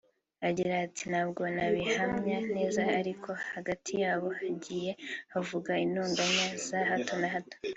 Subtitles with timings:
[0.47, 4.91] Agira ati “Ntabwo nabihamya neza ariko hagati yabo hagiye
[5.33, 7.57] havuka intonganya za hato na hato